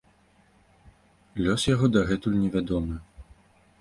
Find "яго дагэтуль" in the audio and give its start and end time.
1.75-2.39